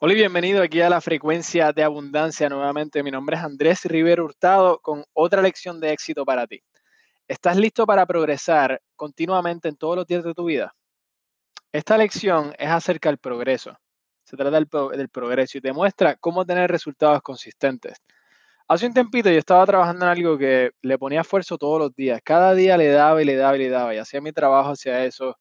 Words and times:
Hola 0.00 0.12
y 0.12 0.16
bienvenido 0.16 0.62
aquí 0.62 0.80
a 0.80 0.88
la 0.88 1.00
frecuencia 1.00 1.72
de 1.72 1.82
abundancia 1.82 2.48
nuevamente. 2.48 3.02
Mi 3.02 3.10
nombre 3.10 3.36
es 3.36 3.42
Andrés 3.42 3.84
Rivero 3.84 4.26
Hurtado 4.26 4.78
con 4.78 5.04
otra 5.12 5.42
lección 5.42 5.80
de 5.80 5.90
éxito 5.90 6.24
para 6.24 6.46
ti. 6.46 6.62
¿Estás 7.26 7.56
listo 7.56 7.84
para 7.84 8.06
progresar 8.06 8.80
continuamente 8.94 9.68
en 9.68 9.76
todos 9.76 9.96
los 9.96 10.06
días 10.06 10.22
de 10.22 10.34
tu 10.34 10.44
vida? 10.44 10.72
Esta 11.72 11.98
lección 11.98 12.54
es 12.58 12.70
acerca 12.70 13.08
del 13.08 13.18
progreso. 13.18 13.76
Se 14.22 14.36
trata 14.36 14.52
del, 14.52 15.08
progreso 15.08 15.58
y 15.58 15.60
te 15.60 15.72
muestra 15.72 16.14
cómo 16.14 16.46
tener 16.46 16.70
resultados 16.70 17.20
consistentes. 17.20 17.98
Hace 18.68 18.86
un 18.86 18.94
tempito 18.94 19.28
yo 19.30 19.38
estaba 19.40 19.66
trabajando 19.66 20.04
en 20.04 20.12
algo 20.12 20.38
que 20.38 20.70
le 20.80 20.96
ponía 20.96 21.22
esfuerzo 21.22 21.58
todos 21.58 21.80
los 21.80 21.92
días. 21.96 22.20
Cada 22.22 22.54
día 22.54 22.76
le 22.76 22.86
daba 22.86 23.20
y 23.20 23.24
le 23.24 23.34
daba 23.34 23.56
y 23.56 23.58
le 23.58 23.68
daba 23.68 23.94
y 23.96 23.98
hacía 23.98 24.20
mi 24.20 24.30
trabajo 24.30 24.70
hacia 24.70 25.04
eso, 25.04 25.36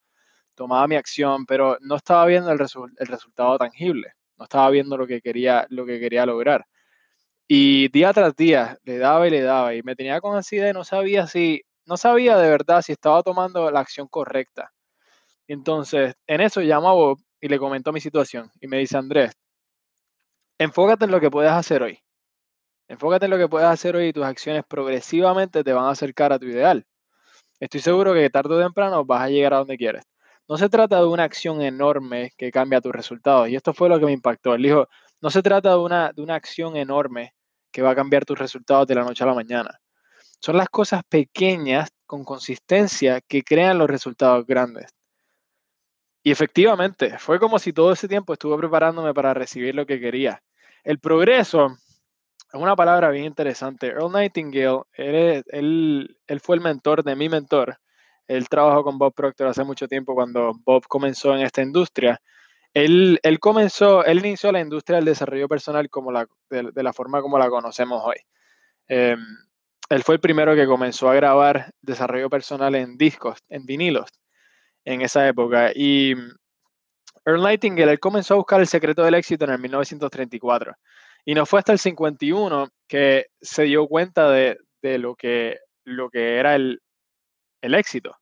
tomaba 0.55 0.87
mi 0.87 0.95
acción, 0.95 1.45
pero 1.45 1.77
no 1.81 1.97
estaba 1.97 2.25
viendo 2.25 2.51
el 2.51 2.57
resultado 2.57 3.59
tangible 3.59 4.16
no 4.37 4.45
estaba 4.45 4.69
viendo 4.69 4.97
lo 4.97 5.07
que 5.07 5.21
quería, 5.21 5.65
lo 5.69 5.85
que 5.85 5.99
quería 5.99 6.25
lograr. 6.25 6.65
Y 7.47 7.89
día 7.89 8.13
tras 8.13 8.35
día 8.35 8.77
le 8.83 8.97
daba 8.97 9.27
y 9.27 9.31
le 9.31 9.41
daba 9.41 9.75
y 9.75 9.83
me 9.83 9.95
tenía 9.95 10.21
con 10.21 10.35
ansiedad 10.35 10.69
y 10.69 10.73
no 10.73 10.83
sabía 10.83 11.27
si, 11.27 11.63
no 11.85 11.97
sabía 11.97 12.37
de 12.37 12.49
verdad 12.49 12.81
si 12.81 12.91
estaba 12.93 13.23
tomando 13.23 13.71
la 13.71 13.79
acción 13.79 14.07
correcta. 14.07 14.71
entonces, 15.47 16.15
en 16.27 16.41
eso 16.41 16.61
llamo 16.61 16.89
a 16.89 16.93
Bob 16.93 17.19
y 17.41 17.47
le 17.49 17.59
comento 17.59 17.93
mi 17.93 18.01
situación 18.01 18.51
y 18.61 18.67
me 18.67 18.79
dice, 18.79 18.97
Andrés, 18.97 19.33
enfócate 20.59 21.05
en 21.05 21.11
lo 21.11 21.19
que 21.21 21.31
puedes 21.31 21.51
hacer 21.51 21.83
hoy. 21.83 21.99
Enfócate 22.89 23.25
en 23.25 23.31
lo 23.31 23.37
que 23.37 23.49
puedes 23.49 23.67
hacer 23.67 23.95
hoy 23.95 24.07
y 24.07 24.13
tus 24.13 24.25
acciones 24.25 24.63
progresivamente 24.67 25.63
te 25.63 25.73
van 25.73 25.85
a 25.85 25.91
acercar 25.91 26.33
a 26.33 26.39
tu 26.39 26.45
ideal. 26.47 26.85
Estoy 27.59 27.81
seguro 27.81 28.13
que 28.13 28.29
tarde 28.29 28.55
o 28.55 28.59
temprano 28.61 29.05
vas 29.05 29.21
a 29.23 29.29
llegar 29.29 29.53
a 29.53 29.57
donde 29.59 29.77
quieres. 29.77 30.03
No 30.49 30.57
se 30.57 30.69
trata 30.69 30.99
de 30.99 31.05
una 31.05 31.23
acción 31.23 31.61
enorme 31.61 32.31
que 32.37 32.51
cambia 32.51 32.79
tus 32.79 32.93
resultados. 32.93 33.49
Y 33.49 33.55
esto 33.55 33.73
fue 33.73 33.89
lo 33.89 33.99
que 33.99 34.05
me 34.05 34.13
impactó. 34.13 34.55
Él 34.55 34.63
dijo, 34.63 34.87
no 35.21 35.29
se 35.29 35.41
trata 35.41 35.71
de 35.71 35.77
una, 35.77 36.13
de 36.13 36.21
una 36.21 36.35
acción 36.35 36.77
enorme 36.77 37.33
que 37.71 37.81
va 37.81 37.91
a 37.91 37.95
cambiar 37.95 38.23
tus 38.23 38.39
resultados 38.39 38.87
de 38.87 38.95
la 38.95 39.03
noche 39.03 39.23
a 39.23 39.27
la 39.27 39.33
mañana. 39.33 39.79
Son 40.39 40.55
las 40.55 40.69
cosas 40.69 41.03
pequeñas 41.09 41.89
con 42.05 42.23
consistencia 42.23 43.19
que 43.21 43.43
crean 43.43 43.77
los 43.77 43.89
resultados 43.89 44.45
grandes. 44.45 44.93
Y 46.23 46.31
efectivamente, 46.31 47.17
fue 47.19 47.39
como 47.39 47.59
si 47.59 47.73
todo 47.73 47.91
ese 47.91 48.07
tiempo 48.07 48.33
estuve 48.33 48.57
preparándome 48.57 49.13
para 49.13 49.33
recibir 49.33 49.75
lo 49.75 49.85
que 49.85 49.99
quería. 49.99 50.41
El 50.83 50.99
progreso 50.99 51.77
es 52.53 52.59
una 52.59 52.75
palabra 52.75 53.09
bien 53.09 53.25
interesante. 53.25 53.87
Earl 53.87 54.11
Nightingale, 54.11 54.83
él, 54.93 56.17
él 56.27 56.39
fue 56.39 56.55
el 56.55 56.61
mentor 56.61 57.03
de 57.03 57.15
mi 57.15 57.27
mentor 57.27 57.79
él 58.27 58.49
trabajó 58.49 58.83
con 58.83 58.97
Bob 58.97 59.13
Proctor 59.13 59.47
hace 59.47 59.63
mucho 59.63 59.87
tiempo 59.87 60.13
cuando 60.13 60.53
Bob 60.65 60.85
comenzó 60.87 61.33
en 61.33 61.41
esta 61.41 61.61
industria. 61.61 62.21
Él, 62.73 63.19
él 63.23 63.39
comenzó, 63.39 64.03
él 64.05 64.19
inició 64.19 64.51
la 64.51 64.59
industria 64.59 64.97
del 64.97 65.05
desarrollo 65.05 65.47
personal 65.47 65.89
como 65.89 66.11
la, 66.11 66.27
de, 66.49 66.83
la 66.83 66.93
forma 66.93 67.21
como 67.21 67.39
la 67.39 67.49
conocemos 67.49 68.01
hoy. 68.03 68.17
Em, 68.87 69.19
él 69.89 70.03
fue 70.03 70.15
el 70.15 70.21
primero 70.21 70.55
que 70.55 70.67
comenzó 70.67 71.09
a 71.09 71.15
grabar 71.15 71.71
desarrollo 71.81 72.29
personal 72.29 72.75
en 72.75 72.97
discos, 72.97 73.39
en 73.49 73.65
vinilos, 73.65 74.09
en 74.83 75.01
esa 75.01 75.27
época. 75.27 75.71
Y 75.73 76.13
Earl 77.25 77.41
Nightingale, 77.41 77.93
él 77.93 77.99
comenzó 77.99 78.33
a 78.33 78.37
buscar 78.37 78.59
el 78.59 78.67
secreto 78.67 79.03
del 79.03 79.15
éxito 79.15 79.45
en 79.45 79.51
el 79.51 79.59
1934. 79.59 80.73
Y 81.25 81.33
no 81.33 81.45
fue 81.45 81.59
hasta 81.59 81.71
el 81.71 81.79
51 81.79 82.69
que 82.87 83.27
se 83.41 83.63
dio 83.63 83.87
cuenta 83.87 84.29
de, 84.29 84.57
de 84.81 84.97
lo, 84.97 85.15
que, 85.15 85.57
lo 85.85 86.09
que 86.09 86.35
era 86.37 86.55
el, 86.55 86.81
el 87.61 87.73
éxito. 87.73 88.17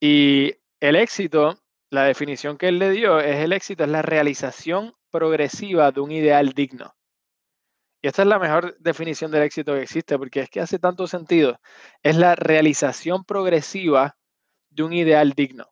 Y 0.00 0.54
el 0.80 0.96
éxito, 0.96 1.58
la 1.90 2.04
definición 2.04 2.58
que 2.58 2.68
él 2.68 2.78
le 2.78 2.90
dio 2.90 3.20
es 3.20 3.36
el 3.36 3.52
éxito, 3.52 3.84
es 3.84 3.90
la 3.90 4.02
realización 4.02 4.94
progresiva 5.10 5.92
de 5.92 6.00
un 6.00 6.10
ideal 6.10 6.52
digno. 6.52 6.94
Y 8.00 8.08
esta 8.08 8.22
es 8.22 8.28
la 8.28 8.40
mejor 8.40 8.76
definición 8.78 9.30
del 9.30 9.44
éxito 9.44 9.74
que 9.74 9.82
existe, 9.82 10.18
porque 10.18 10.40
es 10.40 10.50
que 10.50 10.60
hace 10.60 10.80
tanto 10.80 11.06
sentido. 11.06 11.60
Es 12.02 12.16
la 12.16 12.34
realización 12.34 13.24
progresiva 13.24 14.16
de 14.70 14.82
un 14.82 14.92
ideal 14.92 15.32
digno. 15.34 15.66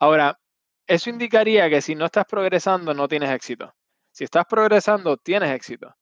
Ahora, 0.00 0.40
eso 0.86 1.10
indicaría 1.10 1.70
que 1.70 1.80
si 1.80 1.94
no 1.94 2.06
estás 2.06 2.24
progresando, 2.24 2.92
no 2.92 3.06
tienes 3.06 3.30
éxito. 3.30 3.72
Si 4.10 4.24
estás 4.24 4.46
progresando, 4.46 5.16
tienes 5.16 5.52
éxito. 5.52 5.94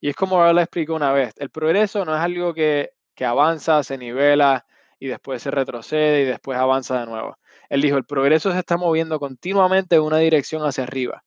Y 0.00 0.10
es 0.10 0.16
como 0.16 0.52
lo 0.52 0.60
explicó 0.60 0.94
una 0.94 1.12
vez, 1.12 1.32
el 1.38 1.48
progreso 1.48 2.04
no 2.04 2.14
es 2.14 2.20
algo 2.20 2.52
que, 2.52 2.90
que 3.14 3.24
avanza, 3.24 3.82
se 3.82 3.96
nivela, 3.96 4.66
y 5.04 5.06
después 5.06 5.42
se 5.42 5.50
retrocede 5.50 6.22
y 6.22 6.24
después 6.24 6.58
avanza 6.58 7.00
de 7.00 7.04
nuevo. 7.04 7.36
Él 7.68 7.82
dijo, 7.82 7.98
el 7.98 8.06
progreso 8.06 8.52
se 8.52 8.58
está 8.58 8.78
moviendo 8.78 9.20
continuamente 9.20 9.96
en 9.96 10.00
una 10.00 10.16
dirección 10.16 10.62
hacia 10.62 10.84
arriba. 10.84 11.26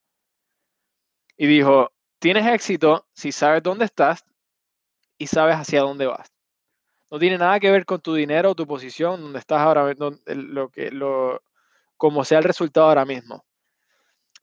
Y 1.38 1.46
dijo, 1.46 1.92
tienes 2.18 2.48
éxito 2.48 3.06
si 3.14 3.32
sabes 3.32 3.62
dónde 3.62 3.86
estás 3.86 4.26
y 5.20 5.28
sabes 5.28 5.58
hacia 5.58 5.82
dónde 5.82 6.08
vas. 6.08 6.34
No 7.12 7.20
tiene 7.20 7.38
nada 7.38 7.60
que 7.60 7.70
ver 7.70 7.86
con 7.86 8.02
tu 8.02 8.16
dinero 8.16 8.50
o 8.50 8.56
tu 8.56 8.66
posición, 8.66 9.22
donde 9.22 9.38
estás 9.38 9.60
ahora, 9.60 9.94
lo 10.26 10.70
que, 10.70 10.90
lo, 10.90 11.44
como 11.98 12.26
sea 12.26 12.40
el 12.40 12.46
resultado 12.46 12.88
ahora 12.88 13.06
mismo. 13.06 13.46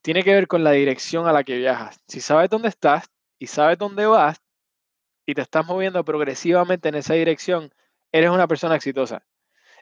Tiene 0.00 0.22
que 0.22 0.32
ver 0.32 0.46
con 0.46 0.62
la 0.62 0.70
dirección 0.70 1.26
a 1.26 1.32
la 1.32 1.42
que 1.42 1.56
viajas. 1.56 2.00
Si 2.06 2.20
sabes 2.20 2.50
dónde 2.50 2.68
estás 2.68 3.10
y 3.40 3.48
sabes 3.48 3.78
dónde 3.78 4.06
vas 4.06 4.40
y 5.26 5.34
te 5.34 5.42
estás 5.42 5.66
moviendo 5.66 6.04
progresivamente 6.04 6.88
en 6.88 6.94
esa 6.94 7.14
dirección, 7.14 7.74
eres 8.14 8.30
una 8.30 8.46
persona 8.46 8.76
exitosa. 8.76 9.26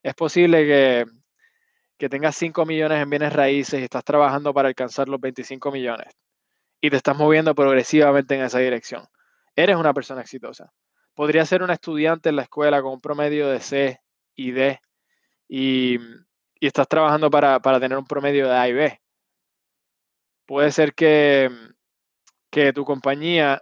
Es 0.02 0.14
posible 0.14 0.64
que, 0.64 1.04
que 1.98 2.08
tengas 2.08 2.34
5 2.36 2.64
millones 2.64 3.02
en 3.02 3.10
bienes 3.10 3.30
raíces 3.30 3.78
y 3.78 3.84
estás 3.84 4.04
trabajando 4.04 4.54
para 4.54 4.68
alcanzar 4.68 5.06
los 5.06 5.20
25 5.20 5.70
millones 5.70 6.14
y 6.80 6.88
te 6.88 6.96
estás 6.96 7.14
moviendo 7.14 7.54
progresivamente 7.54 8.34
en 8.34 8.40
esa 8.40 8.58
dirección. 8.58 9.06
Eres 9.54 9.76
una 9.76 9.92
persona 9.92 10.22
exitosa. 10.22 10.72
Podría 11.14 11.44
ser 11.44 11.62
un 11.62 11.70
estudiante 11.70 12.30
en 12.30 12.36
la 12.36 12.42
escuela 12.42 12.80
con 12.80 12.94
un 12.94 13.00
promedio 13.02 13.48
de 13.48 13.60
C 13.60 14.00
y 14.34 14.52
D 14.52 14.80
y, 15.46 15.98
y 16.58 16.66
estás 16.66 16.88
trabajando 16.88 17.28
para, 17.28 17.60
para, 17.60 17.78
tener 17.80 17.98
un 17.98 18.06
promedio 18.06 18.48
de 18.48 18.56
A 18.56 18.66
y 18.66 18.72
B. 18.72 19.00
Puede 20.46 20.72
ser 20.72 20.94
que, 20.94 21.50
que 22.50 22.72
tu 22.72 22.86
compañía 22.86 23.60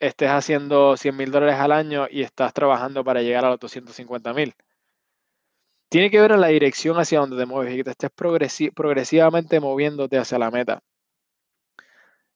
estés 0.00 0.30
haciendo 0.30 0.96
100 0.96 1.16
mil 1.16 1.30
dólares 1.30 1.56
al 1.56 1.72
año 1.72 2.06
y 2.10 2.22
estás 2.22 2.52
trabajando 2.54 3.04
para 3.04 3.22
llegar 3.22 3.44
a 3.44 3.50
los 3.50 3.60
250 3.60 4.32
mil. 4.32 4.54
Tiene 5.88 6.10
que 6.10 6.20
ver 6.20 6.32
en 6.32 6.40
la 6.40 6.48
dirección 6.48 6.98
hacia 6.98 7.20
donde 7.20 7.36
te 7.36 7.46
mueves 7.46 7.74
y 7.74 7.76
que 7.78 7.84
te 7.84 7.90
estés 7.90 8.10
progresivamente 8.74 9.60
moviéndote 9.60 10.18
hacia 10.18 10.38
la 10.38 10.50
meta. 10.50 10.82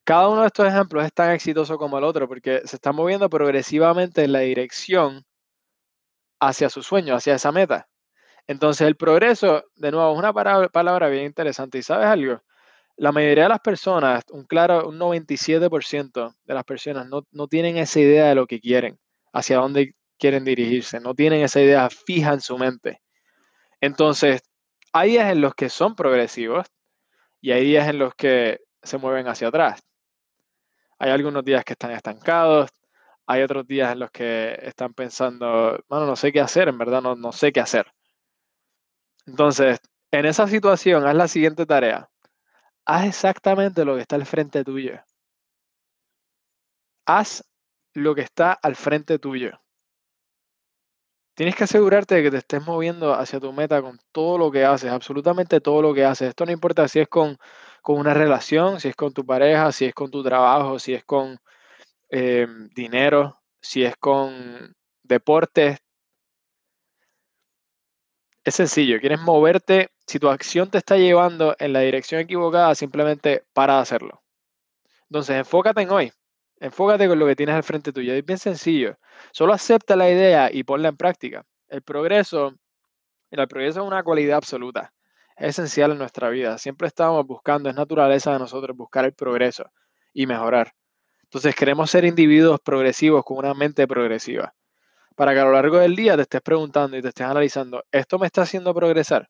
Cada 0.04 0.28
uno 0.28 0.42
de 0.42 0.48
estos 0.48 0.68
ejemplos 0.68 1.04
es 1.04 1.12
tan 1.14 1.30
exitoso 1.30 1.78
como 1.78 1.96
el 1.96 2.04
otro 2.04 2.28
porque 2.28 2.60
se 2.66 2.76
está 2.76 2.92
moviendo 2.92 3.30
progresivamente 3.30 4.24
en 4.24 4.32
la 4.32 4.40
dirección 4.40 5.24
hacia 6.40 6.68
su 6.68 6.82
sueño, 6.82 7.14
hacia 7.14 7.36
esa 7.36 7.52
meta. 7.52 7.88
Entonces 8.46 8.86
el 8.86 8.96
progreso, 8.96 9.64
de 9.76 9.90
nuevo, 9.90 10.12
es 10.12 10.18
una 10.18 10.34
palabra 10.34 11.08
bien 11.08 11.24
interesante. 11.24 11.78
¿Y 11.78 11.82
sabes 11.82 12.06
algo? 12.06 12.42
La 12.96 13.12
mayoría 13.12 13.44
de 13.44 13.48
las 13.48 13.60
personas, 13.60 14.24
un 14.30 14.44
claro, 14.44 14.88
un 14.88 14.98
97% 14.98 16.36
de 16.44 16.54
las 16.54 16.64
personas 16.64 17.06
no, 17.08 17.26
no, 17.32 17.48
tienen 17.48 17.76
esa 17.76 18.00
idea 18.00 18.26
de 18.26 18.34
lo 18.34 18.46
que 18.46 18.60
quieren, 18.60 18.98
hacia 19.32 19.58
dónde 19.58 19.94
quieren 20.18 20.44
dirigirse, 20.44 21.00
no 21.00 21.14
tienen 21.14 21.42
esa 21.42 21.60
idea 21.60 21.88
fija 21.90 22.32
en 22.32 22.40
su 22.40 22.56
mente. 22.56 23.00
Entonces, 23.80 24.42
hay 24.92 25.12
días 25.12 25.32
en 25.32 25.40
los 25.40 25.54
que 25.54 25.68
son 25.68 25.96
progresivos 25.96 26.66
y 27.40 27.52
hay 27.52 27.64
días 27.64 27.88
en 27.88 27.98
los 27.98 28.14
que 28.14 28.60
se 28.82 28.98
mueven 28.98 29.26
hacia 29.28 29.48
atrás. 29.48 29.82
Hay 30.98 31.10
algunos 31.10 31.44
días 31.44 31.64
que 31.64 31.72
están 31.72 31.90
estancados, 31.90 32.70
hay 33.26 33.42
otros 33.42 33.66
días 33.66 33.92
en 33.92 34.00
los 34.00 34.10
que 34.10 34.56
están 34.62 34.94
pensando, 34.94 35.78
bueno, 35.88 36.06
no 36.06 36.16
sé 36.16 36.32
qué 36.32 36.40
hacer, 36.40 36.68
en 36.68 36.78
verdad 36.78 37.02
no, 37.02 37.16
no 37.16 37.32
sé 37.32 37.52
qué 37.52 37.60
hacer. 37.60 37.86
Entonces, 39.26 39.80
en 40.12 40.26
esa 40.26 40.46
situación, 40.46 41.06
haz 41.06 41.14
la 41.14 41.28
siguiente 41.28 41.66
tarea 41.66 42.08
haz 42.86 43.06
exactamente 43.06 43.84
lo 43.84 43.94
que 43.96 44.02
está 44.02 44.16
al 44.16 44.26
frente 44.26 44.64
tuyo. 44.64 45.00
Haz 47.06 47.44
lo 47.94 48.14
que 48.14 48.22
está 48.22 48.52
al 48.52 48.76
frente 48.76 49.18
tuyo. 49.18 49.60
Tienes 51.34 51.56
que 51.56 51.64
asegurarte 51.64 52.14
de 52.14 52.22
que 52.22 52.30
te 52.30 52.36
estés 52.36 52.64
moviendo 52.64 53.12
hacia 53.12 53.40
tu 53.40 53.52
meta 53.52 53.82
con 53.82 53.98
todo 54.12 54.38
lo 54.38 54.52
que 54.52 54.64
haces, 54.64 54.90
absolutamente 54.92 55.60
todo 55.60 55.82
lo 55.82 55.92
que 55.92 56.04
haces. 56.04 56.28
Esto 56.28 56.46
no 56.46 56.52
importa 56.52 56.86
si 56.86 57.00
es 57.00 57.08
con, 57.08 57.38
una 57.86 58.14
relación, 58.14 58.78
si 58.80 58.88
es 58.88 58.96
con 58.96 59.12
tu 59.12 59.26
pareja, 59.26 59.72
si 59.72 59.86
es 59.86 59.94
con 59.94 60.10
tu 60.12 60.22
trabajo, 60.22 60.78
si 60.78 60.94
es 60.94 61.04
con 61.04 61.38
em, 62.08 62.68
dinero, 62.70 63.40
si 63.60 63.84
es 63.84 63.96
con 63.96 64.74
deportes. 65.02 65.78
Es 68.44 68.56
sencillo, 68.56 69.00
quieres 69.00 69.20
moverte 69.20 69.88
si 70.06 70.18
tu 70.18 70.28
acción 70.28 70.70
te 70.70 70.76
está 70.78 70.98
llevando 70.98 71.56
en 71.58 71.72
la 71.72 71.80
dirección 71.80 72.20
equivocada, 72.20 72.74
simplemente 72.74 73.44
para 73.54 73.76
de 73.76 73.80
hacerlo. 73.80 74.22
Entonces, 75.08 75.36
enfócate 75.36 75.80
en 75.80 75.90
hoy. 75.90 76.12
Enfócate 76.60 77.08
con 77.08 77.18
lo 77.18 77.26
que 77.26 77.36
tienes 77.36 77.54
al 77.54 77.62
frente 77.62 77.92
tuyo. 77.92 78.12
Es 78.12 78.24
bien 78.24 78.38
sencillo. 78.38 78.98
Solo 79.32 79.54
acepta 79.54 79.96
la 79.96 80.10
idea 80.10 80.50
y 80.52 80.62
ponla 80.62 80.88
en 80.88 80.96
práctica. 80.96 81.44
El 81.68 81.82
progreso, 81.82 82.54
el 83.30 83.48
progreso 83.48 83.80
es 83.80 83.86
una 83.86 84.02
cualidad 84.02 84.36
absoluta. 84.36 84.92
Es 85.36 85.58
esencial 85.58 85.92
en 85.92 85.98
nuestra 85.98 86.28
vida. 86.28 86.58
Siempre 86.58 86.88
estamos 86.88 87.26
buscando, 87.26 87.70
es 87.70 87.74
naturaleza 87.74 88.32
de 88.34 88.40
nosotros 88.40 88.76
buscar 88.76 89.06
el 89.06 89.14
progreso. 89.14 89.70
y 90.12 90.26
mejorar. 90.26 90.72
Entonces 91.24 91.56
queremos 91.56 91.90
ser 91.90 92.04
individuos 92.04 92.60
progresivos 92.60 93.24
con 93.24 93.38
una 93.38 93.54
mente 93.54 93.88
progresiva. 93.88 94.54
Para 95.14 95.32
que 95.32 95.40
a 95.40 95.44
lo 95.44 95.52
largo 95.52 95.78
del 95.78 95.94
día 95.94 96.16
te 96.16 96.22
estés 96.22 96.40
preguntando 96.40 96.96
y 96.96 97.02
te 97.02 97.08
estés 97.08 97.26
analizando, 97.26 97.84
¿esto 97.92 98.18
me 98.18 98.26
está 98.26 98.42
haciendo 98.42 98.74
progresar? 98.74 99.28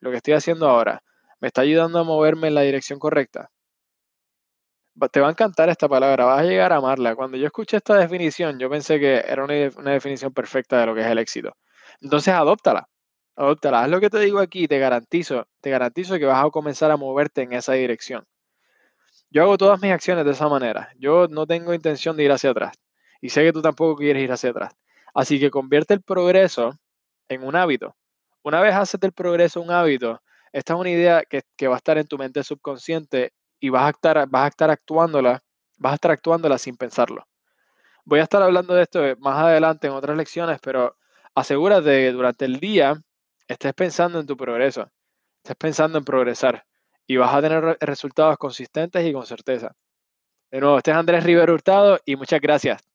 Lo 0.00 0.10
que 0.10 0.18
estoy 0.18 0.34
haciendo 0.34 0.68
ahora, 0.68 1.02
¿me 1.40 1.48
está 1.48 1.62
ayudando 1.62 1.98
a 1.98 2.04
moverme 2.04 2.48
en 2.48 2.54
la 2.54 2.62
dirección 2.62 2.98
correcta? 2.98 3.50
Te 5.10 5.20
va 5.20 5.28
a 5.28 5.30
encantar 5.30 5.68
esta 5.70 5.88
palabra, 5.88 6.26
vas 6.26 6.40
a 6.40 6.44
llegar 6.44 6.72
a 6.72 6.76
amarla. 6.76 7.16
Cuando 7.16 7.36
yo 7.36 7.46
escuché 7.46 7.78
esta 7.78 7.96
definición, 7.96 8.58
yo 8.58 8.68
pensé 8.68 9.00
que 9.00 9.24
era 9.26 9.42
una, 9.44 9.54
definición 9.92 10.32
perfecta 10.32 10.78
de 10.78 10.86
lo 10.86 10.94
que 10.94 11.00
es 11.00 11.06
el 11.06 11.18
éxito. 11.18 11.56
Entonces, 12.00 12.34
adóptala. 12.34 12.88
Adóptala. 13.36 13.82
Haz 13.82 13.90
lo 13.90 14.00
que 14.00 14.10
te 14.10 14.18
digo 14.20 14.38
aquí, 14.38 14.68
te 14.68 14.78
garantizo, 14.78 15.46
te 15.60 15.70
garantizo 15.70 16.18
que 16.18 16.26
vas 16.26 16.44
a 16.44 16.50
comenzar 16.50 16.90
a 16.90 16.96
moverte 16.96 17.42
en 17.42 17.54
esa 17.54 17.72
dirección. 17.72 18.26
Yo 19.30 19.42
hago 19.42 19.56
todas 19.56 19.80
mis 19.80 19.92
acciones 19.92 20.24
de 20.26 20.32
esa 20.32 20.48
manera. 20.48 20.90
Yo 20.98 21.26
no 21.28 21.46
tengo 21.46 21.72
intención 21.72 22.16
de 22.16 22.24
ir 22.24 22.32
hacia 22.32 22.50
atrás. 22.50 22.76
Y 23.20 23.30
sé 23.30 23.42
que 23.42 23.52
tú 23.52 23.62
tampoco 23.62 23.96
quieres 23.96 24.22
ir 24.22 24.30
hacia 24.30 24.50
atrás. 24.50 24.74
Así 25.14 25.38
que 25.38 25.50
convierte 25.50 25.94
el 25.94 26.02
progreso 26.02 26.78
en 27.28 27.44
un 27.44 27.56
hábito. 27.56 27.94
Una 28.42 28.60
vez 28.60 28.74
haces 28.74 29.00
del 29.00 29.12
progreso 29.12 29.60
un 29.60 29.70
hábito, 29.70 30.20
esta 30.52 30.74
es 30.74 30.80
una 30.80 30.90
idea 30.90 31.22
que, 31.24 31.68
va 31.68 31.74
a 31.74 31.78
estar 31.78 31.96
en 31.98 32.06
tu 32.06 32.18
mente 32.18 32.42
subconsciente 32.42 33.32
y 33.60 33.70
vas 33.70 33.86
a 33.86 33.90
estar, 33.90 34.28
vas 34.28 34.44
a 34.44 34.48
estar 34.48 34.70
actuándola, 34.70 35.42
vas 35.78 35.92
a 35.92 35.94
estar 35.94 36.10
actuándola 36.10 36.58
sin 36.58 36.76
pensarlo. 36.76 37.26
Voy 38.04 38.20
a 38.20 38.24
estar 38.24 38.42
hablando 38.42 38.74
de 38.74 38.82
esto 38.82 39.00
más 39.18 39.38
adelante 39.38 39.86
en 39.86 39.92
otras 39.92 40.16
lecciones, 40.16 40.58
pero 40.60 40.96
asegúrate 41.34 41.88
de 41.88 42.00
que 42.08 42.12
durante 42.12 42.44
el 42.44 42.58
día 42.58 43.00
estés 43.48 43.72
pensando 43.74 44.20
en 44.20 44.26
tu 44.26 44.36
progreso, 44.36 44.90
estés 45.38 45.56
pensando 45.56 45.98
en 45.98 46.04
progresar 46.04 46.64
y 47.06 47.16
vas 47.16 47.34
a 47.34 47.40
tener 47.40 47.78
resultados 47.80 48.36
consistentes 48.38 49.06
y 49.06 49.12
con 49.12 49.24
certeza. 49.24 49.72
De 50.50 50.60
nuevo, 50.60 50.78
este 50.78 50.90
es 50.90 50.96
Andrés 50.96 51.24
Rivero 51.24 51.54
Hurtado 51.54 51.98
y 52.04 52.16
muchas 52.16 52.40
gracias. 52.40 52.91